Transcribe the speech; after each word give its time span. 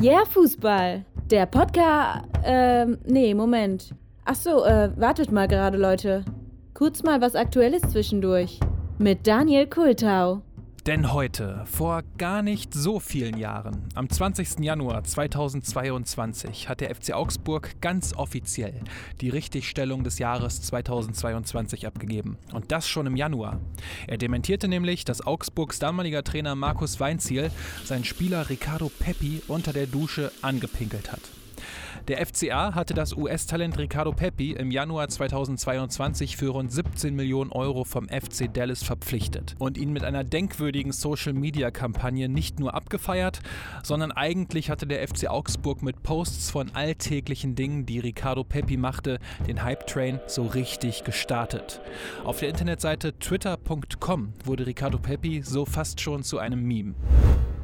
Yeah, 0.00 0.24
Fußball. 0.26 1.04
Der 1.28 1.46
Podcast. 1.46 2.24
Ähm, 2.44 2.98
nee, 3.04 3.34
Moment. 3.34 3.94
Ach 4.24 4.36
so, 4.36 4.64
äh, 4.64 4.90
wartet 4.96 5.32
mal 5.32 5.48
gerade, 5.48 5.76
Leute. 5.76 6.24
Kurz 6.72 7.02
mal 7.02 7.20
was 7.20 7.34
Aktuelles 7.34 7.82
zwischendurch. 7.82 8.60
Mit 8.98 9.26
Daniel 9.26 9.66
Kultau. 9.66 10.42
Denn 10.86 11.12
heute, 11.12 11.64
vor 11.66 12.02
gar 12.16 12.42
nicht 12.42 12.72
so 12.72 12.98
vielen 12.98 13.36
Jahren, 13.36 13.88
am 13.94 14.08
20. 14.08 14.60
Januar 14.60 15.04
2022, 15.04 16.68
hat 16.68 16.80
der 16.80 16.94
FC 16.94 17.12
Augsburg 17.12 17.80
ganz 17.80 18.14
offiziell 18.14 18.80
die 19.20 19.28
Richtigstellung 19.28 20.02
des 20.02 20.18
Jahres 20.18 20.62
2022 20.62 21.86
abgegeben. 21.86 22.38
Und 22.52 22.72
das 22.72 22.88
schon 22.88 23.06
im 23.06 23.16
Januar. 23.16 23.60
Er 24.06 24.16
dementierte 24.16 24.68
nämlich, 24.68 25.04
dass 25.04 25.26
Augsburgs 25.26 25.78
damaliger 25.78 26.24
Trainer 26.24 26.54
Markus 26.54 27.00
Weinziel 27.00 27.50
seinen 27.84 28.04
Spieler 28.04 28.48
Ricardo 28.48 28.90
Peppi 28.98 29.42
unter 29.46 29.72
der 29.72 29.86
Dusche 29.86 30.32
angepinkelt 30.40 31.12
hat. 31.12 31.37
Der 32.08 32.24
FCA 32.24 32.74
hatte 32.74 32.94
das 32.94 33.12
US-Talent 33.12 33.76
Ricardo 33.76 34.12
Pepi 34.12 34.52
im 34.52 34.70
Januar 34.70 35.08
2022 35.08 36.38
für 36.38 36.48
rund 36.48 36.72
17 36.72 37.14
Millionen 37.14 37.52
Euro 37.52 37.84
vom 37.84 38.08
FC 38.08 38.50
Dallas 38.50 38.82
verpflichtet 38.82 39.56
und 39.58 39.76
ihn 39.76 39.92
mit 39.92 40.04
einer 40.04 40.24
denkwürdigen 40.24 40.92
Social-Media-Kampagne 40.92 42.30
nicht 42.30 42.60
nur 42.60 42.72
abgefeiert, 42.72 43.40
sondern 43.82 44.10
eigentlich 44.10 44.70
hatte 44.70 44.86
der 44.86 45.06
FC 45.06 45.28
Augsburg 45.28 45.82
mit 45.82 46.02
Posts 46.02 46.50
von 46.50 46.70
alltäglichen 46.74 47.54
Dingen, 47.54 47.84
die 47.84 47.98
Ricardo 47.98 48.42
Pepi 48.42 48.78
machte, 48.78 49.18
den 49.46 49.62
Hype-Train 49.62 50.18
so 50.26 50.46
richtig 50.46 51.04
gestartet. 51.04 51.82
Auf 52.24 52.40
der 52.40 52.48
Internetseite 52.48 53.18
twitter.com 53.18 54.32
wurde 54.46 54.66
Ricardo 54.66 54.96
Pepi 54.98 55.42
so 55.42 55.66
fast 55.66 56.00
schon 56.00 56.22
zu 56.22 56.38
einem 56.38 56.62
Meme. 56.62 56.94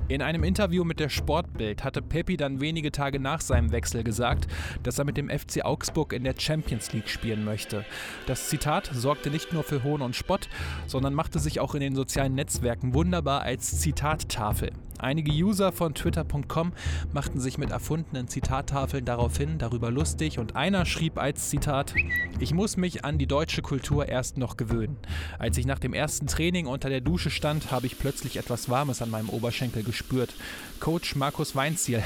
In 0.06 0.20
einem 0.20 0.44
Interview 0.44 0.84
mit 0.84 1.00
der 1.00 1.08
Sportbild 1.08 1.82
hatte 1.82 2.02
Pepi 2.02 2.36
dann 2.36 2.60
wenige 2.60 2.92
Tage 2.92 3.18
nach 3.18 3.40
seinem 3.40 3.72
Wechsel 3.72 4.04
gesagt, 4.04 4.46
dass 4.83 4.98
er 4.98 5.06
mit 5.06 5.16
dem 5.16 5.30
FC 5.30 5.64
Augsburg 5.64 6.12
in 6.12 6.24
der 6.24 6.34
Champions 6.38 6.92
League 6.92 7.08
spielen 7.08 7.42
möchte. 7.42 7.86
Das 8.27 8.50
Zitat 8.50 8.91
sorgte 8.92 9.30
nicht 9.30 9.55
nur 9.55 9.62
für 9.62 9.83
Hohn 9.83 10.02
und 10.02 10.14
Spott, 10.14 10.50
sondern 10.86 11.14
machte 11.14 11.38
sich 11.38 11.58
auch 11.58 11.74
in 11.74 11.80
den 11.80 11.94
sozialen 11.94 12.34
Netzwerken 12.34 12.92
wunderbar 12.92 13.44
als 13.44 13.80
Zitattafel. 13.80 14.72
Einige 14.98 15.33
User 15.33 15.73
von 15.73 15.95
twitter.com 15.95 16.73
machten 17.12 17.41
sich 17.41 17.59
mit 17.59 17.70
erfundenen 17.70 18.28
Zitattafeln 18.28 19.05
daraufhin 19.05 19.59
darüber 19.59 19.91
lustig 19.91 20.39
und 20.39 20.56
einer 20.56 20.86
schrieb 20.86 21.19
als 21.19 21.51
Zitat: 21.51 21.95
Ich 22.39 22.55
muss 22.55 22.77
mich 22.77 23.05
an 23.05 23.19
die 23.19 23.27
deutsche 23.27 23.62
Kultur 23.62 24.09
erst 24.09 24.39
noch 24.39 24.56
gewöhnen. 24.56 24.97
Als 25.39 25.59
ich 25.59 25.67
nach 25.67 25.78
dem 25.78 25.95
ersten 25.95 26.27
Training 26.27 26.67
unter 26.67 26.89
der 26.89 27.01
Dusche 27.01 27.31
stand, 27.31 27.70
habe 27.70 27.86
ich 27.86 27.98
plötzlich 27.98 28.36
etwas 28.36 28.69
Warmes 28.69 29.03
an 29.03 29.11
meinem 29.11 29.28
Oberschenkel 29.28 29.83
gespürt. 29.83 30.34
Coach 30.81 31.17
Markus 31.17 31.56
Weinziel. 31.56 32.03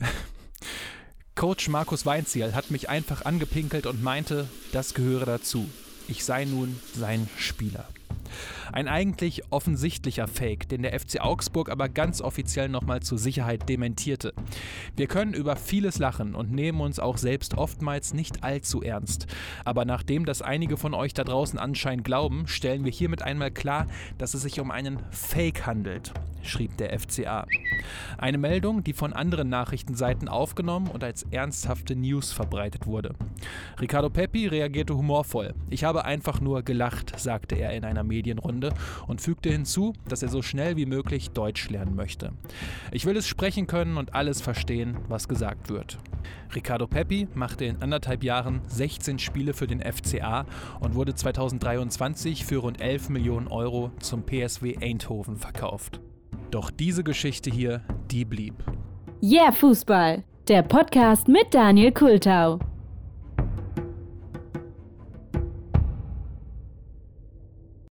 Coach 1.34 1.68
Markus 1.68 2.06
Weinziel 2.06 2.54
hat 2.54 2.70
mich 2.70 2.88
einfach 2.88 3.24
angepinkelt 3.24 3.86
und 3.86 4.02
meinte, 4.02 4.48
das 4.72 4.94
gehöre 4.94 5.26
dazu. 5.26 5.68
Ich 6.08 6.24
sei 6.24 6.44
nun 6.44 6.80
sein 6.94 7.28
Spieler. 7.36 7.88
Ein 8.72 8.88
eigentlich 8.88 9.42
offensichtlicher 9.50 10.26
Fake, 10.26 10.68
den 10.68 10.82
der 10.82 10.98
FC 10.98 11.20
Augsburg 11.20 11.70
aber 11.70 11.88
ganz 11.88 12.20
offiziell 12.20 12.68
nochmal 12.68 13.02
zur 13.02 13.18
Sicherheit 13.18 13.68
dementierte. 13.68 14.32
Wir 14.96 15.06
können 15.06 15.34
über 15.34 15.56
vieles 15.56 15.98
lachen 15.98 16.34
und 16.34 16.52
nehmen 16.52 16.80
uns 16.80 16.98
auch 16.98 17.16
selbst 17.16 17.54
oftmals 17.54 18.14
nicht 18.14 18.44
allzu 18.44 18.82
ernst. 18.82 19.26
Aber 19.64 19.84
nachdem 19.84 20.24
das 20.24 20.42
einige 20.42 20.76
von 20.76 20.94
euch 20.94 21.14
da 21.14 21.24
draußen 21.24 21.58
anscheinend 21.58 22.04
glauben, 22.04 22.46
stellen 22.46 22.84
wir 22.84 22.92
hiermit 22.92 23.22
einmal 23.22 23.50
klar, 23.50 23.86
dass 24.18 24.34
es 24.34 24.42
sich 24.42 24.60
um 24.60 24.70
einen 24.70 24.98
Fake 25.10 25.66
handelt, 25.66 26.12
schrieb 26.42 26.76
der 26.76 26.98
FCA. 26.98 27.46
Eine 28.18 28.38
Meldung, 28.38 28.82
die 28.82 28.92
von 28.92 29.12
anderen 29.12 29.48
Nachrichtenseiten 29.48 30.28
aufgenommen 30.28 30.88
und 30.88 31.04
als 31.04 31.24
ernsthafte 31.30 31.96
News 31.96 32.32
verbreitet 32.32 32.86
wurde. 32.86 33.14
Ricardo 33.80 34.10
Peppi 34.10 34.48
reagierte 34.48 34.96
humorvoll. 34.96 35.54
Ich 35.70 35.84
habe 35.84 36.04
einfach 36.04 36.40
nur 36.40 36.62
gelacht, 36.62 37.18
sagte 37.18 37.54
er 37.54 37.72
in 37.72 37.84
einer 37.84 38.02
Medienrunde 38.02 38.56
Runde 38.56 38.72
und 39.06 39.20
fügte 39.20 39.50
hinzu, 39.50 39.92
dass 40.08 40.22
er 40.22 40.28
so 40.28 40.42
schnell 40.42 40.76
wie 40.76 40.86
möglich 40.86 41.30
Deutsch 41.30 41.68
lernen 41.68 41.94
möchte. 41.94 42.32
Ich 42.90 43.04
will 43.06 43.16
es 43.16 43.26
sprechen 43.26 43.66
können 43.66 43.96
und 43.96 44.14
alles 44.14 44.40
verstehen, 44.40 44.96
was 45.08 45.28
gesagt 45.28 45.70
wird. 45.70 45.98
Ricardo 46.54 46.86
Peppi 46.86 47.28
machte 47.34 47.64
in 47.64 47.82
anderthalb 47.82 48.24
Jahren 48.24 48.62
16 48.66 49.18
Spiele 49.18 49.52
für 49.52 49.66
den 49.66 49.80
FCA 49.80 50.46
und 50.80 50.94
wurde 50.94 51.14
2023 51.14 52.44
für 52.44 52.58
rund 52.58 52.80
11 52.80 53.10
Millionen 53.10 53.48
Euro 53.48 53.90
zum 54.00 54.24
PSW 54.24 54.76
Eindhoven 54.80 55.36
verkauft. 55.36 56.00
Doch 56.50 56.70
diese 56.70 57.04
Geschichte 57.04 57.50
hier, 57.50 57.82
die 58.10 58.24
blieb. 58.24 58.54
Yeah, 59.22 59.52
Fußball, 59.52 60.24
der 60.48 60.62
Podcast 60.62 61.28
mit 61.28 61.52
Daniel 61.52 61.92
Kultau. 61.92 62.60